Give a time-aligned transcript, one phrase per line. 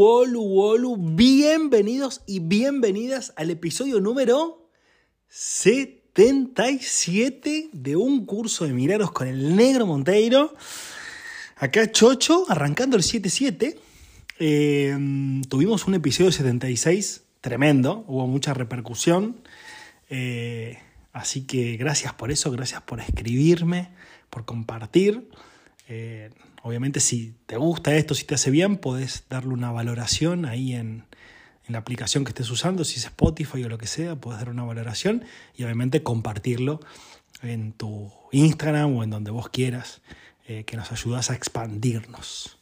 [0.00, 4.70] Olu, olu, bienvenidos y bienvenidas al episodio número
[5.26, 10.54] 77 de un curso de milagros con el negro Monteiro.
[11.56, 13.76] Acá Chocho, arrancando el 77.
[14.38, 14.96] Eh,
[15.48, 19.40] tuvimos un episodio 76 tremendo, hubo mucha repercusión.
[20.10, 20.78] Eh,
[21.12, 23.88] así que gracias por eso, gracias por escribirme,
[24.30, 25.28] por compartir.
[25.88, 26.30] Eh,
[26.62, 31.04] obviamente si te gusta esto, si te hace bien, podés darle una valoración ahí en,
[31.66, 34.64] la aplicación que estés usando, si es Spotify o lo que sea, puedes dar una
[34.64, 36.80] valoración y obviamente compartirlo
[37.42, 40.00] en tu Instagram o en donde vos quieras,
[40.46, 42.58] eh, que nos ayudas a expandirnos.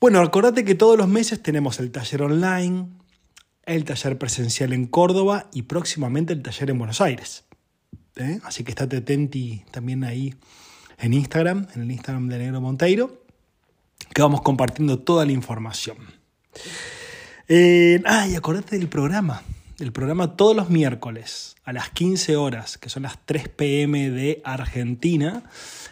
[0.00, 2.86] Bueno, acordate que todos los meses tenemos el taller online,
[3.66, 7.46] el taller presencial en Córdoba y próximamente el taller en Buenos Aires.
[8.14, 8.38] ¿eh?
[8.44, 10.36] Así que estate atenti también ahí
[11.02, 13.24] en Instagram, en el Instagram de Negro Monteiro,
[14.14, 15.96] que vamos compartiendo toda la información.
[17.48, 19.42] Eh, ah, y acordate del programa.
[19.80, 24.40] El programa todos los miércoles a las 15 horas, que son las 3 pm de
[24.44, 25.42] Argentina.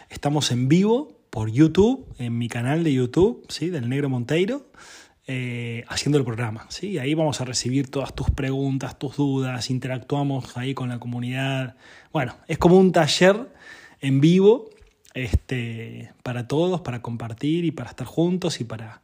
[0.09, 3.69] Estamos en vivo por YouTube, en mi canal de YouTube, ¿sí?
[3.69, 4.71] del Negro Monteiro.
[5.27, 6.65] Eh, haciendo el programa.
[6.69, 6.97] ¿sí?
[6.97, 11.75] Ahí vamos a recibir todas tus preguntas, tus dudas, interactuamos ahí con la comunidad.
[12.11, 13.47] Bueno, es como un taller
[14.01, 14.69] en vivo
[15.13, 19.01] este, para todos, para compartir y para estar juntos y para,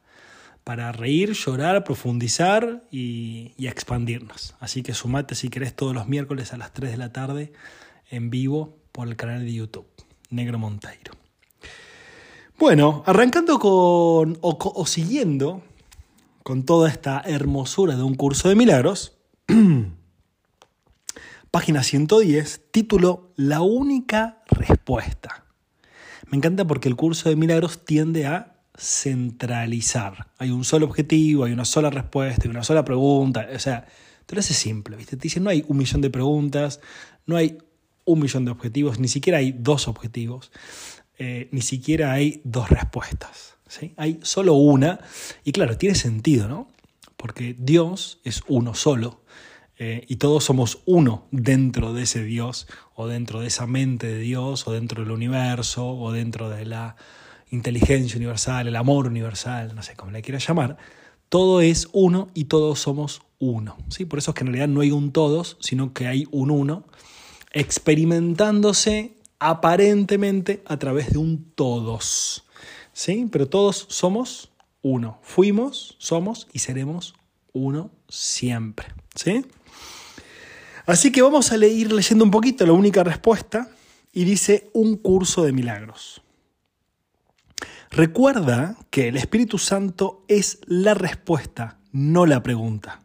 [0.63, 4.55] para reír, llorar, profundizar y, expandirnos.
[4.59, 7.53] Así que sumate si querés todos los miércoles a las 3 de la tarde
[8.09, 9.87] en vivo por el canal de YouTube,
[10.29, 11.13] Negro Monteiro.
[12.59, 15.61] Bueno, arrancando con o, siguiendo
[16.43, 19.17] con toda esta hermosura de un curso de milagros,
[21.51, 25.46] página 110, título La única respuesta.
[26.29, 30.27] Me encanta porque el curso de milagros tiende a centralizar.
[30.37, 33.47] Hay un solo objetivo, hay una sola respuesta, hay una sola pregunta.
[33.55, 33.85] O sea,
[34.25, 35.15] te lo hace simple, ¿viste?
[35.15, 36.81] Te dicen, no hay un millón de preguntas,
[37.25, 37.57] no hay
[38.05, 40.51] un millón de objetivos, ni siquiera hay dos objetivos,
[41.17, 43.55] eh, ni siquiera hay dos respuestas.
[43.67, 43.93] ¿sí?
[43.97, 44.99] Hay solo una.
[45.43, 46.67] Y claro, tiene sentido, ¿no?
[47.15, 49.21] Porque Dios es uno solo.
[49.79, 54.17] Eh, y todos somos uno dentro de ese Dios o dentro de esa mente de
[54.17, 56.95] Dios o dentro del universo o dentro de la
[57.51, 60.77] inteligencia universal, el amor universal, no sé cómo le quieras llamar,
[61.29, 63.77] todo es uno y todos somos uno.
[63.89, 64.05] ¿sí?
[64.05, 66.85] Por eso es que en realidad no hay un todos, sino que hay un uno
[67.51, 72.45] experimentándose aparentemente a través de un todos.
[72.93, 73.27] ¿sí?
[73.31, 74.49] Pero todos somos
[74.81, 75.19] uno.
[75.21, 77.13] Fuimos, somos y seremos
[77.53, 78.87] uno siempre.
[79.15, 79.45] ¿sí?
[80.87, 83.69] Así que vamos a ir leyendo un poquito la única respuesta
[84.13, 86.21] y dice un curso de milagros.
[87.91, 93.01] Recuerda que el Espíritu Santo es la respuesta, no la pregunta.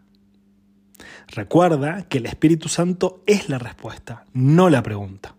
[1.26, 5.34] Recuerda que el Espíritu Santo es la respuesta, no la pregunta.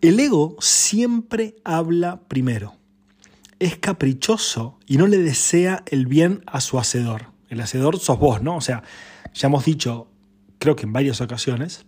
[0.00, 2.74] El ego siempre habla primero.
[3.60, 7.26] Es caprichoso y no le desea el bien a su hacedor.
[7.48, 8.56] El hacedor sos vos, ¿no?
[8.56, 8.82] O sea,
[9.32, 10.08] ya hemos dicho
[10.64, 11.84] creo que en varias ocasiones,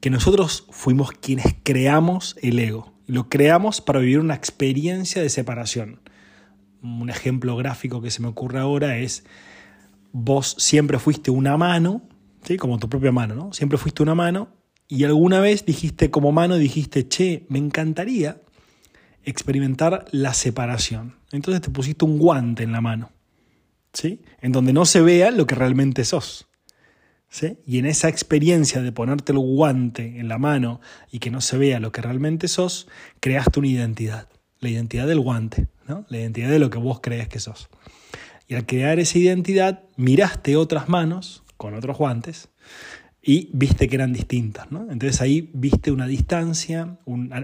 [0.00, 2.92] que nosotros fuimos quienes creamos el ego.
[3.08, 5.98] Lo creamos para vivir una experiencia de separación.
[6.80, 9.24] Un ejemplo gráfico que se me ocurre ahora es,
[10.12, 12.02] vos siempre fuiste una mano,
[12.44, 12.56] ¿sí?
[12.56, 13.52] como tu propia mano, ¿no?
[13.52, 14.50] Siempre fuiste una mano
[14.86, 18.42] y alguna vez dijiste como mano, dijiste, che, me encantaría
[19.24, 21.16] experimentar la separación.
[21.32, 23.10] Entonces te pusiste un guante en la mano,
[23.92, 24.22] ¿sí?
[24.40, 26.46] En donde no se vea lo que realmente sos.
[27.66, 30.80] Y en esa experiencia de ponerte el guante en la mano
[31.10, 32.88] y que no se vea lo que realmente sos,
[33.20, 34.28] creaste una identidad,
[34.60, 36.04] la identidad del guante, ¿no?
[36.08, 37.68] la identidad de lo que vos crees que sos.
[38.48, 42.50] Y al crear esa identidad, miraste otras manos con otros guantes
[43.22, 44.70] y viste que eran distintas.
[44.70, 44.90] ¿no?
[44.90, 46.98] Entonces ahí viste una distancia,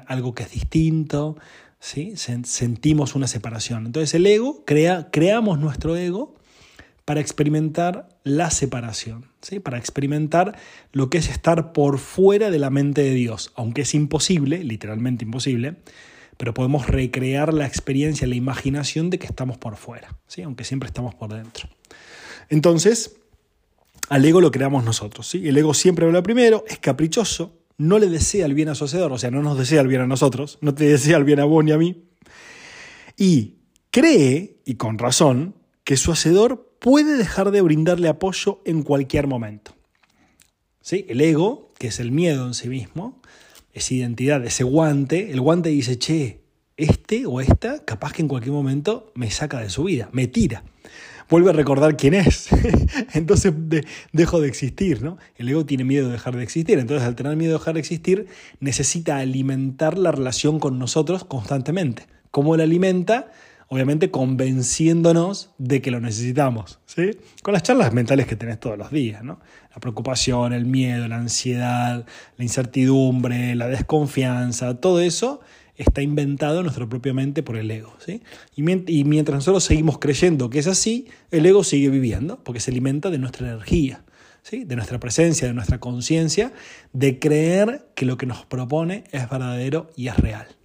[0.06, 1.38] algo que es distinto,
[1.80, 2.14] ¿sí?
[2.16, 3.86] sentimos una separación.
[3.86, 6.34] Entonces el ego, crea, creamos nuestro ego
[7.06, 9.60] para experimentar la separación, ¿sí?
[9.60, 10.58] para experimentar
[10.92, 15.24] lo que es estar por fuera de la mente de Dios, aunque es imposible, literalmente
[15.24, 15.76] imposible,
[16.36, 20.42] pero podemos recrear la experiencia, la imaginación de que estamos por fuera, ¿sí?
[20.42, 21.68] aunque siempre estamos por dentro.
[22.48, 23.16] Entonces,
[24.08, 25.28] al ego lo creamos nosotros.
[25.28, 25.48] ¿sí?
[25.48, 29.12] El ego siempre habla primero, es caprichoso, no le desea el bien a su hacedor,
[29.12, 31.44] o sea, no nos desea el bien a nosotros, no te desea el bien a
[31.44, 32.04] vos ni a mí.
[33.16, 33.56] Y
[33.90, 35.54] cree, y con razón,
[35.84, 39.74] que su hacedor puede dejar de brindarle apoyo en cualquier momento.
[40.80, 41.04] ¿Sí?
[41.08, 43.20] El ego, que es el miedo en sí mismo,
[43.72, 46.40] esa identidad, ese guante, el guante dice, che,
[46.76, 50.64] este o esta capaz que en cualquier momento me saca de su vida, me tira
[51.28, 52.48] vuelve a recordar quién es.
[53.14, 53.52] Entonces
[54.12, 55.18] dejo de existir, ¿no?
[55.36, 56.78] El ego tiene miedo de dejar de existir.
[56.78, 58.26] Entonces, al tener miedo de dejar de existir,
[58.60, 62.06] necesita alimentar la relación con nosotros constantemente.
[62.30, 63.30] ¿Cómo la alimenta?
[63.68, 67.10] Obviamente convenciéndonos de que lo necesitamos, ¿sí?
[67.42, 69.40] Con las charlas mentales que tenés todos los días, ¿no?
[69.74, 72.06] La preocupación, el miedo, la ansiedad,
[72.36, 75.40] la incertidumbre, la desconfianza, todo eso
[75.78, 77.94] está inventado en nuestra propia mente por el ego.
[78.04, 78.22] ¿sí?
[78.56, 78.62] Y,
[79.04, 83.18] mientras nosotros seguimos creyendo que es así, el ego sigue viviendo, porque se alimenta de
[83.18, 84.04] nuestra energía,
[84.42, 84.64] ¿sí?
[84.64, 86.52] de nuestra presencia, de nuestra conciencia,
[86.92, 90.57] de creer que lo que nos propone es verdadero y es real.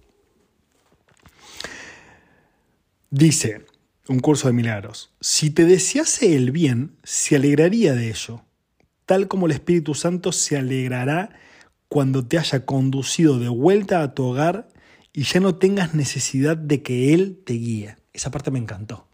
[3.16, 3.64] Dice
[4.08, 8.42] un curso de milagros, si te desease el bien, se alegraría de ello,
[9.06, 11.30] tal como el Espíritu Santo se alegrará
[11.86, 14.68] cuando te haya conducido de vuelta a tu hogar
[15.12, 17.94] y ya no tengas necesidad de que Él te guíe.
[18.12, 19.06] Esa parte me encantó.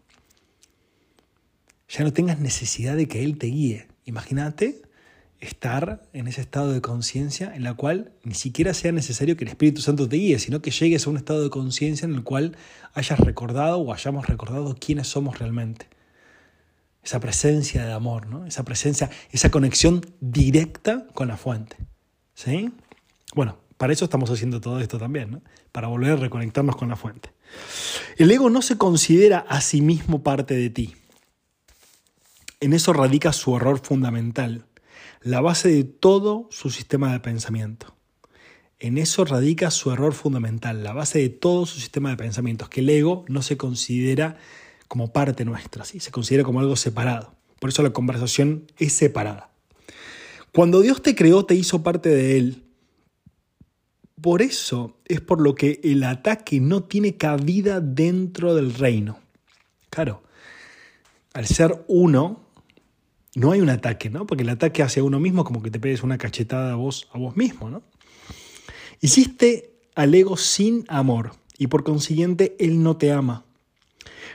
[1.87, 3.87] Ya no tengas necesidad de que Él te guíe.
[4.05, 4.81] Imagínate
[5.41, 9.49] estar en ese estado de conciencia en la cual ni siquiera sea necesario que el
[9.49, 12.55] Espíritu Santo te guíe, sino que llegues a un estado de conciencia en el cual
[12.93, 15.87] hayas recordado o hayamos recordado quiénes somos realmente.
[17.03, 18.45] Esa presencia de amor, ¿no?
[18.45, 21.75] Esa presencia, esa conexión directa con la fuente.
[22.35, 22.71] ¿Sí?
[23.33, 25.41] Bueno, para eso estamos haciendo todo esto también,
[25.71, 27.31] para volver a reconectarnos con la fuente.
[28.17, 30.95] El ego no se considera a sí mismo parte de ti.
[32.59, 34.65] En eso radica su error fundamental,
[35.21, 37.95] la base de todo su sistema de pensamiento.
[38.79, 42.81] En eso radica su error fundamental, la base de todo su sistema de pensamientos, que
[42.81, 44.37] el ego no se considera
[44.87, 45.99] como parte nuestra, ¿sí?
[45.99, 47.35] se considera como algo separado.
[47.59, 49.51] Por eso la conversación es separada.
[50.51, 52.63] Cuando Dios te creó, te hizo parte de Él
[54.21, 59.19] por eso es por lo que el ataque no tiene cabida dentro del reino.
[59.89, 60.21] Claro,
[61.33, 62.40] al ser uno,
[63.35, 64.25] no hay un ataque, ¿no?
[64.25, 67.17] Porque el ataque hacia uno mismo como que te pegues una cachetada a vos, a
[67.17, 67.83] vos mismo, ¿no?
[68.99, 73.45] Hiciste al ego sin amor y por consiguiente él no te ama.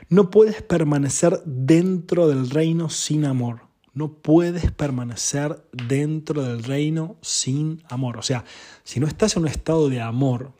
[0.08, 3.66] No puedes permanecer dentro del reino sin amor
[3.96, 8.18] no puedes permanecer dentro del reino sin amor.
[8.18, 8.44] O sea,
[8.84, 10.52] si no estás en un estado de amor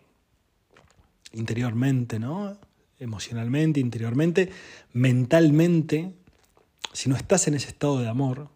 [1.33, 2.59] interiormente, ¿no?
[2.99, 4.49] Emocionalmente, interiormente,
[4.94, 6.15] mentalmente,
[6.97, 8.49] si no estás en ese estado de amor,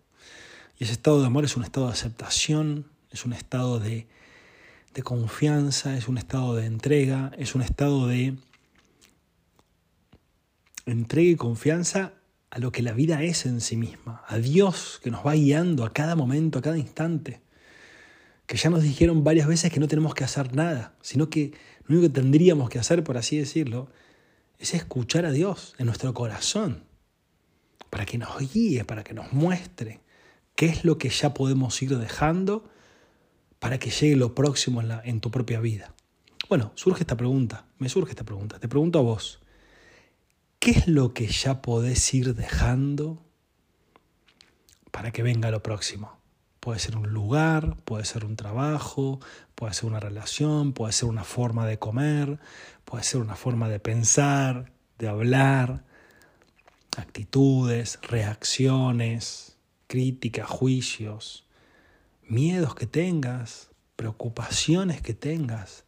[0.79, 4.07] y ese estado de amor es un estado de aceptación, es un estado de,
[4.95, 8.39] de confianza, es un estado de entrega, es un estado de
[10.87, 12.15] entrega y confianza
[12.49, 15.85] a lo que la vida es en sí misma, a Dios que nos va guiando
[15.85, 17.43] a cada momento, a cada instante,
[18.47, 21.53] que ya nos dijeron varias veces que no tenemos que hacer nada, sino que
[21.85, 23.91] lo único que tendríamos que hacer, por así decirlo,
[24.59, 26.89] es escuchar a Dios en nuestro corazón,
[27.91, 30.01] para que nos guíe, para que nos muestre
[30.55, 32.71] qué es lo que ya podemos ir dejando
[33.59, 35.95] para que llegue lo próximo en, tu propia vida.
[36.49, 39.41] Bueno, surge esta pregunta, me surge esta pregunta, te pregunto a vos,
[40.61, 43.25] ¿Qué es lo que ya podés ir dejando
[44.91, 46.21] para que venga lo próximo?
[46.61, 49.21] Puede ser un lugar, puede ser un trabajo,
[49.55, 52.41] puede ser una relación, puede ser una forma de comer,
[52.85, 55.87] puede ser una forma de pensar, de hablar,
[57.01, 61.47] actitudes, reacciones, críticas, juicios,
[62.29, 65.85] miedos que tengas, preocupaciones que tengas.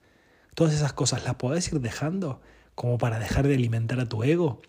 [0.55, 2.41] Todas esas cosas las podés ir dejando
[2.75, 4.61] como para dejar de alimentar a tu ego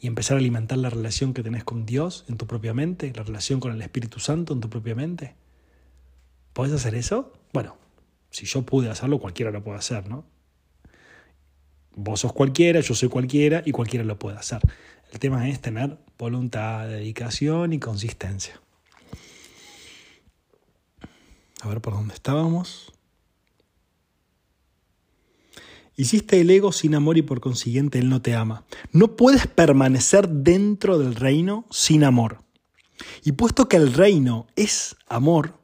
[0.00, 3.22] y empezar a alimentar la relación que tenés con Dios en tu propia mente, la
[3.22, 5.34] relación con el Espíritu Santo en tu propia mente.
[6.52, 7.32] ¿Puedes hacer eso?
[7.52, 7.76] Bueno,
[8.30, 10.24] si yo pude hacerlo, cualquiera lo puede hacer, ¿no?
[11.96, 14.60] Vos sos cualquiera, yo soy cualquiera y cualquiera lo puede hacer.
[15.14, 18.60] El tema es tener voluntad, dedicación y consistencia.
[21.60, 22.92] A ver por dónde estábamos.
[25.94, 28.64] Hiciste el ego sin amor y por consiguiente Él no te ama.
[28.90, 32.42] No puedes permanecer dentro del reino sin amor.
[33.22, 35.60] Y puesto que el reino es amor,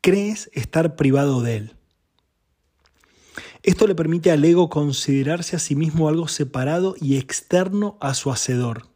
[0.00, 1.75] crees estar privado de Él.
[3.66, 8.30] Esto le permite al ego considerarse a sí mismo algo separado y externo a su
[8.30, 8.86] hacedor.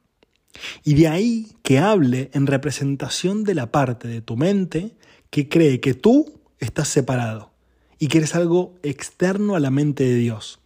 [0.85, 4.95] Y de ahí que hable en representación de la parte de tu mente
[5.29, 7.51] que cree que tú estás separado
[7.99, 10.61] y que eres algo externo a la mente de Dios.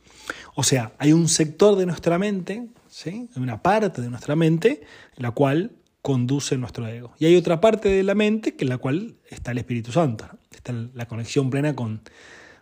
[0.55, 3.31] O sea, hay un sector de nuestra mente, ¿sí?
[3.35, 4.83] hay una parte de nuestra mente,
[5.17, 7.15] la cual conduce nuestro ego.
[7.19, 10.29] Y hay otra parte de la mente que en la cual está el Espíritu Santo,
[10.51, 12.03] está la conexión plena con,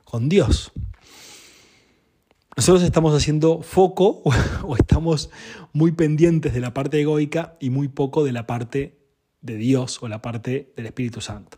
[0.04, 0.72] con Dios.
[2.56, 4.22] Nosotros estamos haciendo foco
[4.62, 5.30] o estamos
[5.72, 8.98] muy pendientes de la parte egoica y muy poco de la parte
[9.40, 11.56] de Dios o la parte del Espíritu Santo.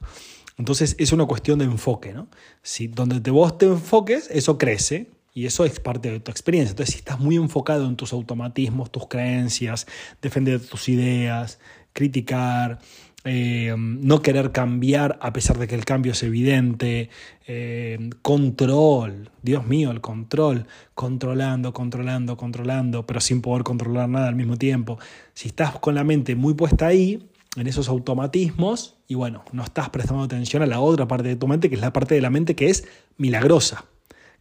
[0.57, 2.29] Entonces es una cuestión de enfoque, ¿no?
[2.63, 6.71] Si donde vos te enfoques, eso crece y eso es parte de tu experiencia.
[6.71, 9.89] Entonces si estás muy enfocado en tus automatismos, tus creencias,
[10.23, 11.59] defender tus ideas,
[11.93, 12.79] criticar,
[13.25, 17.09] eh, no querer cambiar a pesar de que el cambio es evidente,
[17.47, 24.37] eh, control, Dios mío, el control, controlando, controlando, controlando, pero sin poder controlar nada al
[24.37, 24.99] mismo tiempo.
[25.33, 27.27] Si estás con la mente muy puesta ahí,
[27.57, 31.47] en esos automatismos, y bueno, no estás prestando atención a la otra parte de tu
[31.47, 33.87] mente, que es la parte de la mente que es milagrosa,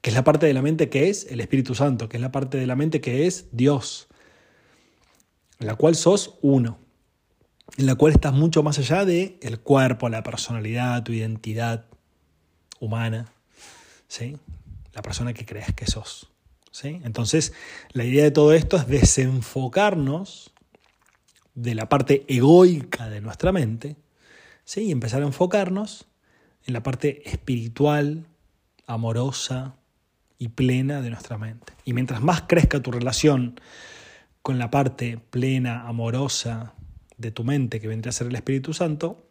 [0.02, 2.32] que es la parte de la mente que es el Espíritu Santo, que es la
[2.32, 4.08] parte de la mente que es Dios,
[5.60, 6.80] en la cual sos uno,
[7.78, 11.86] en la cual estás mucho más allá de el cuerpo, la personalidad, tu identidad
[12.80, 13.26] humana,
[14.08, 14.38] ¿sí?
[14.94, 16.30] la persona que crees que sos.
[16.72, 17.02] ¿sí?
[17.04, 17.54] Entonces,
[17.92, 20.52] la idea de todo esto es desenfocarnos
[21.56, 23.96] de la parte egoica de nuestra mente
[24.66, 24.84] ¿sí?
[24.84, 26.06] y empezar a enfocarnos
[26.66, 28.28] en la parte espiritual,
[28.86, 29.76] amorosa
[30.38, 31.74] y plena de nuestra mente.
[31.86, 33.60] Y mientras más crezca tu relación
[34.42, 36.74] con la parte plena, amorosa
[37.18, 39.26] de tu mente, que vendría a ser el Espíritu Santo,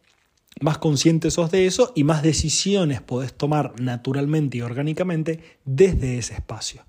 [0.60, 6.34] más consciente sos de eso y más decisiones podés tomar naturalmente y orgánicamente desde ese
[6.34, 6.84] espacio.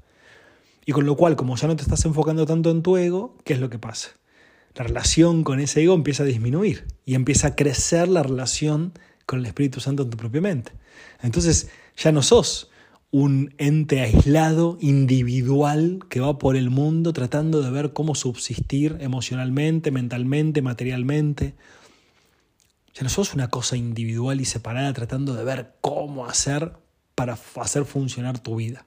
[0.85, 3.53] Y con lo cual, como ya no te estás enfocando tanto en tu ego, ¿qué
[3.53, 4.11] es lo que pasa?
[4.75, 8.93] la relación con ese ego empieza a disminuir y empieza a crecer la relación
[9.25, 10.71] con el Espíritu Santo en tu propia mente.
[11.21, 12.69] Entonces ya no sos
[13.13, 19.89] un ente aislado, individual, que va por el mundo tratando de ver cómo subsistir emocionalmente,
[19.89, 21.55] mentalmente, materialmente.
[22.93, 26.73] Ya no sos una cosa individual y separada tratando de ver cómo hacer
[27.15, 28.85] para hacer funcionar tu vida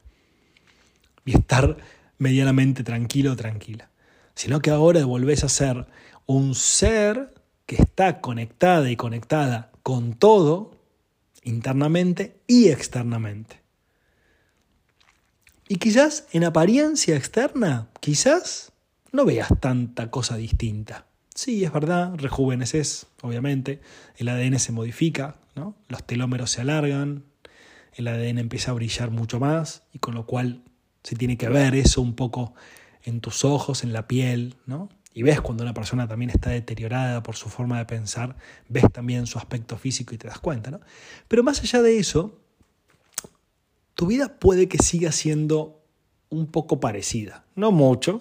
[1.25, 1.78] y estar
[2.18, 3.88] medianamente tranquilo o tranquila
[4.37, 5.87] sino que ahora volvés a ser
[6.26, 10.78] un ser que está conectada y conectada con todo,
[11.42, 13.65] internamente y externamente.
[15.68, 18.73] Y quizás en apariencia externa, quizás
[19.11, 21.06] no veas tanta cosa distinta.
[21.35, 23.80] Sí, es verdad, rejuveneces, obviamente,
[24.16, 25.75] el ADN se modifica, ¿no?
[25.88, 27.25] los telómeros se alargan,
[27.94, 30.62] el ADN empieza a brillar mucho más y con lo cual
[31.02, 32.54] se tiene que ver eso un poco
[33.02, 34.88] en tus ojos, en la piel, ¿no?
[35.14, 38.37] Y ves cuando una persona también está deteriorada por su forma de pensar,
[38.68, 40.80] ves también su aspecto físico y te das cuenta, ¿no?
[41.26, 42.38] Pero más allá de eso,
[43.96, 45.82] tu vida puede que siga siendo
[46.28, 48.20] un poco parecida, no mucho,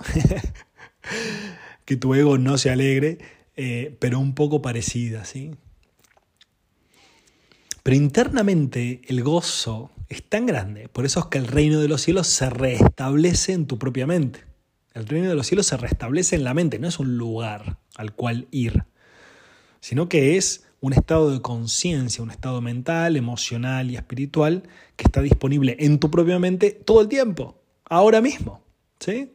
[1.86, 3.20] que tu ego no se alegre,
[3.58, 5.52] eh, pero un poco parecida, ¿sí?
[7.84, 12.02] Pero internamente el gozo es tan grande, por eso es que el reino de los
[12.02, 14.44] cielos se restablece en tu propia mente.
[14.94, 18.14] El reino de los cielos se restablece en la mente, no es un lugar al
[18.14, 18.86] cual ir,
[19.82, 24.62] sino que es un estado de conciencia, un estado mental, emocional y espiritual
[24.96, 28.62] que está disponible en tu propia mente todo el tiempo, ahora mismo.
[29.00, 29.34] ¿sí?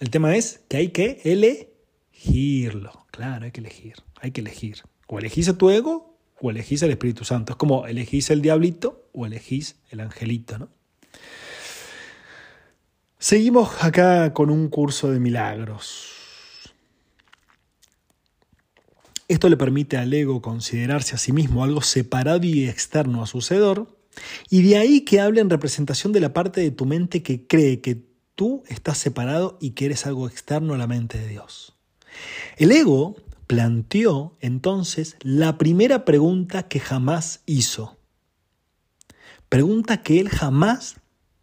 [0.00, 3.06] El tema es que hay que elegirlo.
[3.12, 4.78] Claro, hay que elegir, hay que elegir.
[5.06, 7.52] O elegís a tu ego o elegís al Espíritu Santo.
[7.52, 10.68] Es como elegís el diablito o elegís el angelito, ¿no?
[13.20, 16.19] Seguimos acá con un curso de milagros.
[19.30, 23.40] Esto le permite al ego considerarse a sí mismo algo separado y externo a su
[23.40, 23.96] sedor,
[24.50, 27.80] y de ahí que hable en representación de la parte de tu mente que cree
[27.80, 28.02] que
[28.34, 31.76] tú estás separado y que eres algo externo a la mente de Dios.
[32.56, 33.14] El ego
[33.46, 37.98] planteó entonces la primera pregunta que jamás hizo.
[39.48, 40.96] Pregunta que él jamás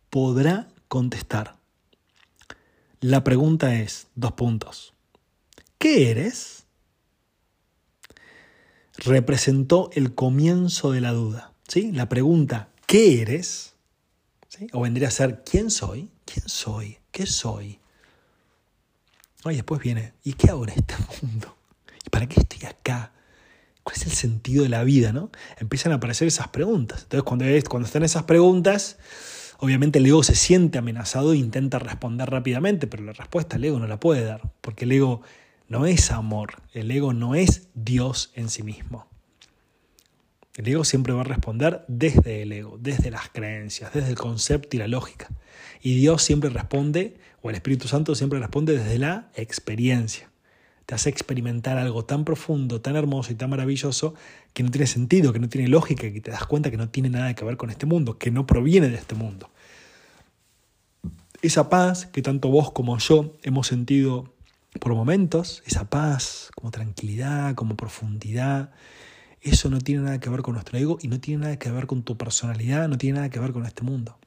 [0.10, 1.56] podrá contestar.
[3.00, 4.94] La pregunta es, dos puntos.
[5.78, 6.67] ¿Qué eres?
[8.98, 11.54] Representó el comienzo de la duda.
[11.68, 11.92] ¿sí?
[11.92, 13.76] La pregunta, ¿qué eres?
[14.74, 16.10] O vendría a ser, ¿quién soy?
[16.26, 16.98] ¿Quién soy?
[17.12, 17.80] ¿Qué soy?
[19.46, 21.56] Y después viene, ¿y qué hago en este mundo?
[22.06, 23.14] ¿Y para qué estoy acá?
[23.84, 25.14] ¿Cuál es el sentido de la vida?
[25.14, 25.32] ¿no?
[25.58, 27.04] Empiezan a aparecer esas preguntas.
[27.04, 28.98] Entonces, cuando, cuando están esas preguntas,
[29.60, 33.80] Obviamente el ego se siente amenazado e intenta responder rápidamente, pero la respuesta el ego
[33.80, 35.22] no la puede dar, porque el ego
[35.70, 39.08] no es amor, el ego no es Dios en sí mismo.
[40.56, 44.76] El ego siempre va a responder desde el ego, desde las creencias, desde el concepto
[44.76, 45.30] y la lógica.
[45.82, 50.32] Y Dios siempre responde, o el Espíritu Santo siempre responde desde la experiencia.
[50.88, 54.16] Te hace experimentar algo tan profundo, tan hermoso y tan maravilloso
[54.54, 57.10] que no tiene sentido, que no tiene lógica, que te das cuenta que no tiene
[57.10, 59.52] nada que ver con este mundo, que no proviene de este mundo.
[61.42, 64.34] Esa paz que tanto vos como yo hemos sentido
[64.80, 68.72] por momentos, esa paz, como tranquilidad, como profundidad,
[69.42, 71.88] eso no tiene nada que ver con nuestro ego y no tiene nada que ver
[71.88, 74.18] con tu personalidad, no tiene nada que ver con este mundo.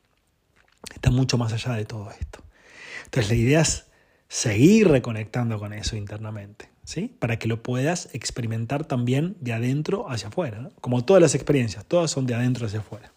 [0.95, 2.43] Está mucho más allá de todo esto.
[3.05, 3.87] Entonces la idea es
[4.29, 7.15] seguir reconectando con eso internamente, ¿sí?
[7.19, 12.11] Para que lo puedas experimentar también de adentro hacia afuera, Como todas las experiencias, todas
[12.11, 13.13] son de adentro hacia afuera.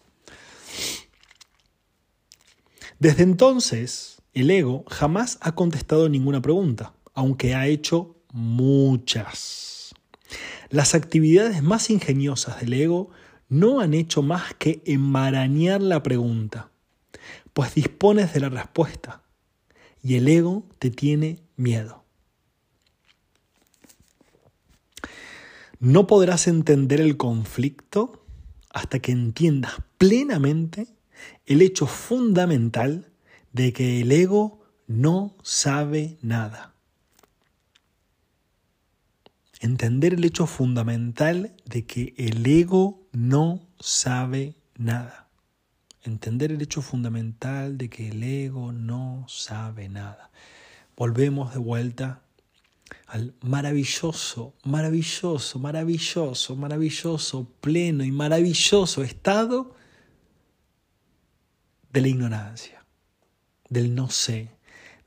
[2.98, 9.94] Desde entonces, el ego jamás ha contestado ninguna pregunta, aunque ha hecho muchas.
[10.70, 13.10] Las actividades más ingeniosas del ego
[13.48, 16.70] no han hecho más que enmarañar la pregunta,
[17.52, 19.22] pues dispones de la respuesta
[20.02, 22.04] y el ego te tiene miedo.
[25.78, 28.24] No podrás entender el conflicto
[28.70, 30.88] hasta que entiendas plenamente
[31.46, 33.12] el hecho fundamental
[33.52, 36.73] de que el ego no sabe nada.
[39.64, 45.24] Entender el hecho fundamental de que el ego no sabe nada
[46.04, 50.30] entender el hecho fundamental de que el ego no sabe nada.
[50.96, 52.22] Volvemos de vuelta
[53.06, 59.74] al maravilloso, maravilloso, maravilloso, maravilloso, pleno y maravilloso estado
[61.90, 62.84] de la ignorancia,
[63.68, 64.50] del no sé,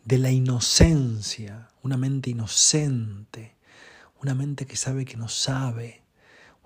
[0.04, 3.56] de la inocencia, una mente inocente,
[4.22, 6.04] una mente que sabe que no sabe,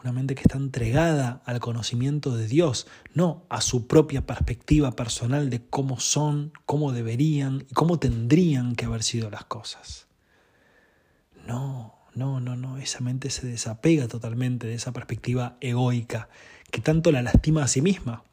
[0.02, 5.50] una mente que está entregada al conocimiento de Dios, no a su propia perspectiva personal
[5.50, 10.08] de cómo son, cómo deberían y cómo tendrían que haber sido las cosas.
[11.46, 16.30] No, no, no, no, esa mente se desapega totalmente de esa perspectiva egoica
[16.72, 18.24] que tanto la lastima a sí misma.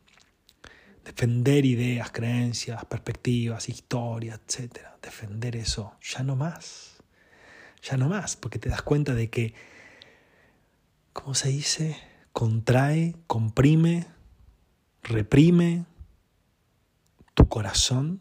[1.04, 4.78] Defender ideas, creencias, perspectivas, historia, etc.
[5.02, 6.88] Defender eso, ya no más.
[7.82, 9.54] Ya no más, porque te das cuenta de que
[11.12, 11.96] ¿cómo se dice?
[12.32, 14.06] Contrae, comprime,
[15.02, 15.84] reprime
[17.34, 18.20] tu corazón,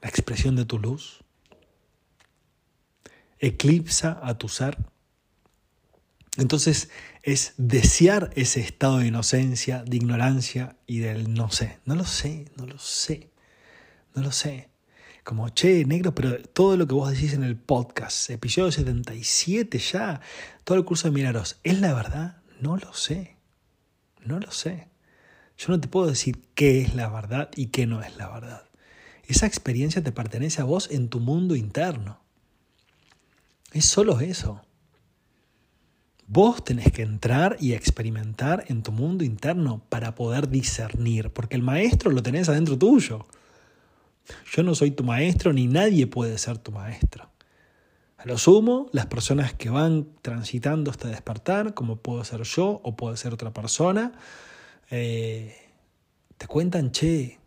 [0.00, 1.22] la expresión de tu luz,
[3.38, 4.78] eclipsa a tu ser.
[6.38, 6.88] Entonces
[7.22, 11.78] es desear ese estado de inocencia, de ignorancia y del no sé.
[11.84, 13.30] No lo sé, no lo sé,
[14.14, 14.70] no lo sé
[15.28, 20.22] como, che, negro, pero todo lo que vos decís en el podcast, episodio 77 ya,
[20.64, 22.38] todo el curso de Milagros, ¿es la verdad?
[22.62, 23.36] No lo sé,
[24.24, 24.88] no lo sé.
[25.58, 28.62] Yo no te puedo decir qué es la verdad y qué no es la verdad.
[29.26, 32.22] Esa experiencia te pertenece a vos en tu mundo interno.
[33.74, 34.62] Es solo eso.
[36.26, 41.62] Vos tenés que entrar y experimentar en tu mundo interno para poder discernir, porque el
[41.62, 43.26] maestro lo tenés adentro tuyo.
[44.52, 47.30] Yo no soy tu maestro ni nadie puede ser tu maestro.
[48.18, 52.96] A lo sumo, las personas que van transitando este despertar, como puedo ser yo o
[52.96, 54.12] puede ser otra persona,
[54.90, 55.54] eh,
[56.36, 57.38] te cuentan, che,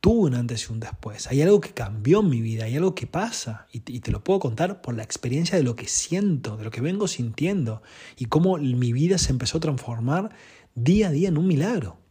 [0.00, 1.28] tuve un antes y un después.
[1.28, 4.40] Hay algo que cambió en mi vida, hay algo que pasa y te lo puedo
[4.40, 7.82] contar por la experiencia de lo que siento, de lo que vengo sintiendo
[8.16, 10.34] y cómo mi vida se empezó a transformar
[10.74, 12.01] día a día en un milagro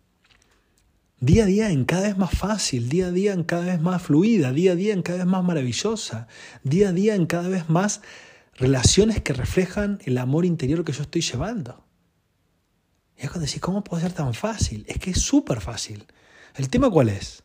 [1.21, 4.01] día a día en cada vez más fácil, día a día en cada vez más
[4.01, 6.27] fluida, día a día en cada vez más maravillosa,
[6.63, 8.01] día a día en cada vez más
[8.55, 11.85] relaciones que reflejan el amor interior que yo estoy llevando.
[13.17, 14.83] Y es cuando decís, ¿cómo puede ser tan fácil?
[14.87, 16.07] Es que es súper fácil.
[16.55, 17.43] ¿El tema cuál es?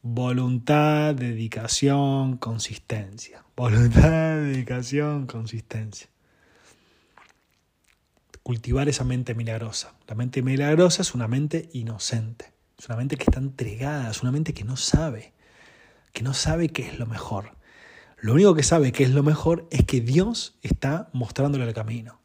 [0.00, 3.44] Voluntad, dedicación, consistencia.
[3.54, 6.13] Voluntad, dedicación, consistencia
[8.44, 9.94] cultivar esa mente milagrosa.
[10.06, 14.30] La mente milagrosa es una mente inocente, es una mente que está entregada, es una
[14.30, 15.32] mente que no sabe,
[16.12, 17.56] que no sabe qué es lo mejor.
[18.18, 22.20] Lo único que sabe que es lo mejor es que Dios está mostrándole el camino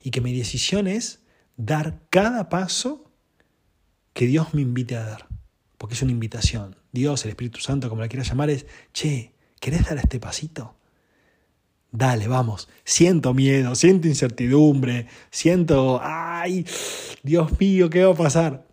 [0.00, 1.22] y que mi decisión es
[1.56, 3.10] dar cada paso
[4.12, 5.26] que Dios me invite a dar,
[5.78, 6.76] porque es una invitación.
[6.92, 10.76] Dios, el Espíritu Santo, como la quieras llamar, es, che, ¿querés dar este pasito?
[11.92, 12.68] Dale, vamos.
[12.84, 16.66] Siento miedo, siento incertidumbre, siento, ay,
[17.22, 18.72] Dios mío, ¿qué va a pasar?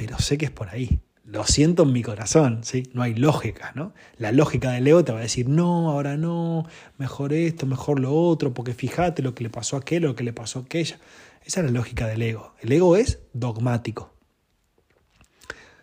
[0.00, 0.98] pero sé que es por ahí.
[1.26, 2.84] Lo siento en mi corazón, ¿sí?
[2.94, 3.92] No hay lógica, ¿no?
[4.16, 8.14] La lógica del ego te va a decir, no, ahora no, mejor esto, mejor lo
[8.14, 10.98] otro, porque fíjate lo que le pasó a aquel, lo que le pasó a aquella.
[11.44, 12.54] Esa es la lógica del ego.
[12.62, 14.14] El ego es dogmático.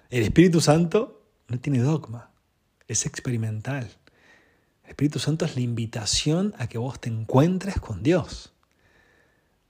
[0.10, 2.32] El Espíritu Santo no tiene dogma,
[2.88, 3.88] es experimental.
[4.88, 8.54] El Espíritu Santo es la invitación a que vos te encuentres con Dios.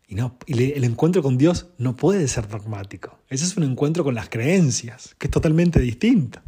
[0.08, 3.17] Y, no, el encuentro con Dios no puede ser dogmático.
[3.27, 6.39] Ese es un encuentro con las creencias, que es totalmente distinto.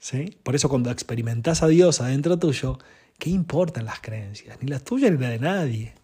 [0.00, 0.36] ¿Sí?
[0.42, 2.78] Por eso cuando experimentás a Dios adentro tuyo,
[3.16, 4.58] ¿qué importan las creencias?
[4.60, 5.94] Ni las tuyas ni las de nadie.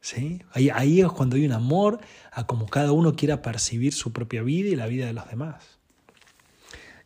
[0.00, 0.42] ¿Sí?
[0.52, 2.00] Ahí, ahí es cuando hay un amor
[2.32, 5.78] a como cada uno quiera percibir su propia vida y la vida de los demás.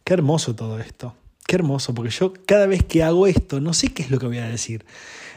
[0.05, 1.17] Qué hermoso todo esto.
[1.47, 4.27] Qué hermoso, porque yo cada vez que hago esto no sé qué es lo que
[4.27, 4.85] voy a decir.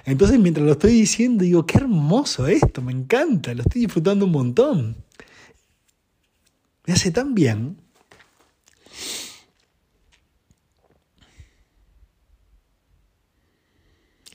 [0.05, 4.31] Entonces mientras lo estoy diciendo digo, qué hermoso esto, me encanta, lo estoy disfrutando un
[4.31, 4.97] montón.
[6.85, 7.77] Me hace tan bien.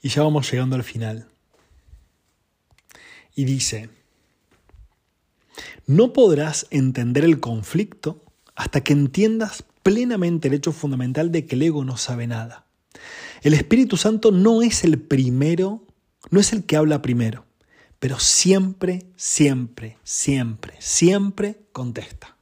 [0.02, 1.28] Y ya vamos llegando al final.
[3.34, 3.90] Y dice,
[5.86, 11.62] no podrás entender el conflicto hasta que entiendas plenamente el hecho fundamental de que el
[11.62, 12.66] ego no sabe nada.
[13.42, 15.86] El Espíritu Santo no es el primero,
[16.30, 17.46] no es el que habla primero,
[17.98, 22.36] pero siempre, siempre, siempre, siempre contesta.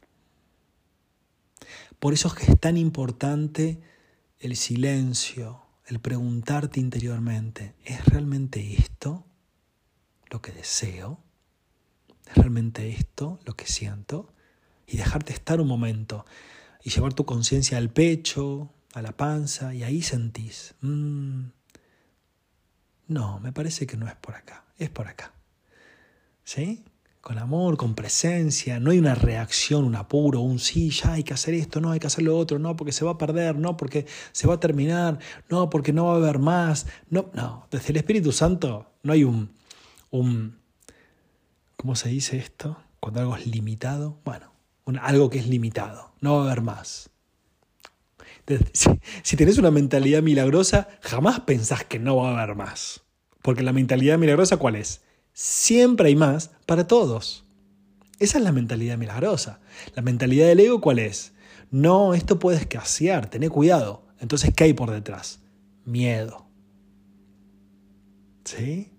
[1.98, 3.81] Por eso es que es tan importante
[4.38, 9.27] el silencio, el preguntarte interiormente, ¿es realmente esto
[10.31, 11.20] lo que deseo?
[12.27, 14.33] ¿Es realmente esto lo que siento?
[14.87, 16.24] Y dejarte estar un momento
[16.83, 21.45] y llevar tu conciencia al pecho, a la panza, y ahí sentís, mm,
[23.09, 25.33] no, me parece que no es por acá, es por acá.
[26.45, 26.85] ¿Sí?
[27.21, 31.35] Con amor, con presencia, no hay una reacción, un apuro, un sí, ya hay que
[31.35, 33.77] hacer esto, no hay que hacer lo otro, no, porque se va a perder, no,
[33.77, 37.91] porque se va a terminar, no, porque no va a haber más, no, no, desde
[37.91, 39.51] el Espíritu Santo no hay un,
[40.11, 40.59] un
[41.77, 42.77] ¿cómo se dice esto?
[43.01, 44.53] Cuando algo es limitado, bueno,
[44.96, 47.11] algo que es limitado, no va a haber más.
[48.72, 48.88] Si,
[49.22, 53.03] si tenés una mentalidad milagrosa, jamás pensás que no va a haber más.
[53.42, 55.03] Porque la mentalidad milagrosa, ¿cuál es?
[55.33, 57.44] Siempre hay más para todos.
[58.18, 59.61] Esa es la mentalidad milagrosa.
[59.94, 61.33] La mentalidad del ego, ¿cuál es?
[61.70, 64.07] No, esto puede escasear, tené cuidado.
[64.18, 65.40] Entonces, ¿qué hay por detrás?
[65.85, 66.46] Miedo.
[68.44, 68.92] ¿Sí?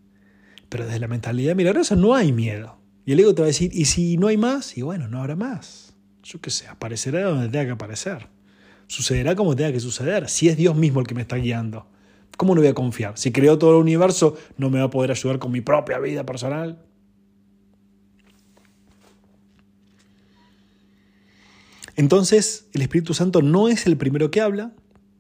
[0.70, 2.79] Pero desde la mentalidad milagrosa no hay miedo.
[3.10, 4.78] Y el ego te va a decir, ¿y si no hay más?
[4.78, 5.96] Y bueno, no habrá más.
[6.22, 8.28] Yo qué sé, aparecerá donde tenga que aparecer.
[8.86, 11.88] Sucederá como tenga que suceder, si es Dios mismo el que me está guiando.
[12.38, 13.18] ¿Cómo no voy a confiar?
[13.18, 16.24] Si creó todo el universo, ¿no me va a poder ayudar con mi propia vida
[16.24, 16.84] personal?
[21.96, 24.72] Entonces, el Espíritu Santo no es el primero que habla,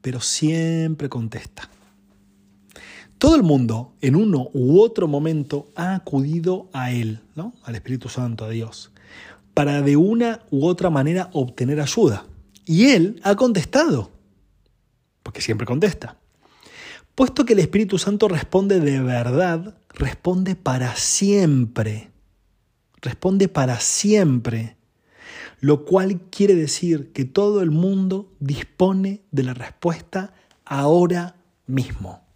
[0.01, 1.71] pero siempre contesta.
[3.19, 7.53] Todo el mundo, en uno u otro momento, ha acudido a Él, ¿no?
[7.63, 8.91] al Espíritu Santo, a Dios,
[9.53, 12.25] para de una u otra manera obtener ayuda.
[12.65, 14.09] Y Él ha contestado,
[15.21, 16.15] porque siempre contesta.
[17.13, 22.11] Puesto que el Espíritu Santo responde de verdad, responde para siempre.
[23.01, 24.77] Responde para siempre.
[25.59, 31.35] Lo cual quiere decir que todo el mundo dispone de la respuesta ahora
[31.67, 32.28] mismo.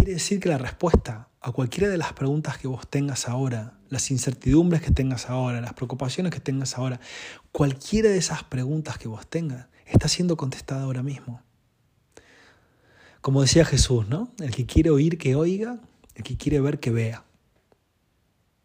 [0.00, 4.10] Quiere decir que la respuesta a cualquiera de las preguntas que vos tengas ahora, las
[4.10, 7.00] incertidumbres que tengas ahora, las preocupaciones que tengas ahora,
[7.52, 11.42] cualquiera de esas preguntas que vos tengas, está siendo contestada ahora mismo.
[13.20, 14.32] Como decía Jesús, ¿no?
[14.38, 15.78] El que quiere oír, que oiga,
[16.14, 17.24] el que quiere ver, que vea.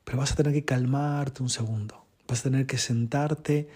[0.05, 3.67] Pero vas a tener que calmarte un segundo, vas a tener que sentarte,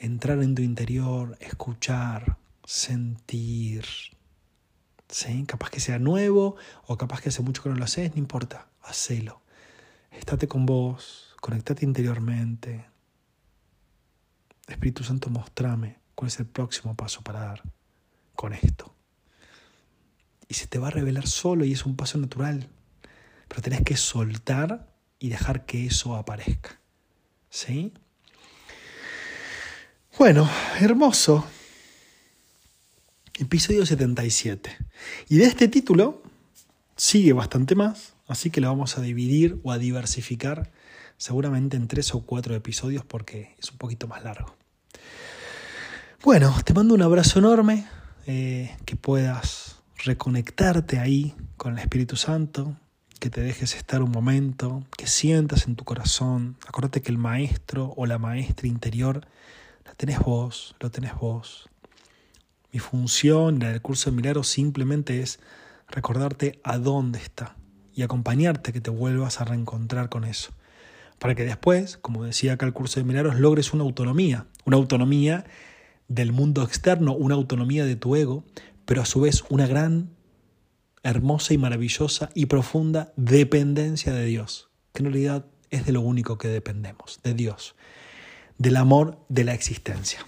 [0.00, 3.84] entrar en tu interior, escuchar, sentir,
[5.08, 5.44] ¿sí?
[5.46, 8.68] Capaz que sea nuevo o capaz que hace mucho que no lo haces, no importa,
[8.82, 9.42] hacelo.
[10.10, 12.86] Estate con vos, conectate interiormente.
[14.66, 17.62] Espíritu Santo, mostrame cuál es el próximo paso para dar
[18.34, 18.94] con esto.
[20.48, 22.68] Y se te va a revelar solo y es un paso natural.
[23.48, 26.80] Pero tenés que soltar y dejar que eso aparezca.
[27.50, 27.92] ¿Sí?
[30.18, 30.48] Bueno,
[30.80, 31.46] hermoso.
[33.38, 34.76] Episodio 77.
[35.28, 36.22] Y de este título
[36.96, 40.72] sigue bastante más, así que lo vamos a dividir o a diversificar
[41.18, 44.56] seguramente en tres o cuatro episodios porque es un poquito más largo.
[46.24, 47.86] Bueno, te mando un abrazo enorme,
[48.26, 52.76] eh, que puedas reconectarte ahí con el Espíritu Santo
[53.20, 56.56] que te dejes estar un momento, que sientas en tu corazón.
[56.66, 59.26] Acuérdate que el maestro o la maestra interior
[59.84, 61.68] la tenés vos, lo tenés vos.
[62.72, 65.40] Mi función en el curso de milagros simplemente es
[65.88, 67.56] recordarte a dónde está
[67.94, 70.52] y acompañarte que te vuelvas a reencontrar con eso.
[71.18, 75.44] Para que después, como decía acá el curso de milagros, logres una autonomía, una autonomía
[76.06, 78.44] del mundo externo, una autonomía de tu ego,
[78.84, 80.10] pero a su vez una gran
[81.02, 86.38] hermosa y maravillosa y profunda dependencia de Dios, que en realidad es de lo único
[86.38, 87.74] que dependemos, de Dios,
[88.58, 90.20] del amor de la existencia.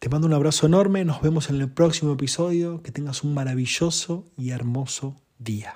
[0.00, 4.32] Te mando un abrazo enorme, nos vemos en el próximo episodio, que tengas un maravilloso
[4.38, 5.74] y hermoso día.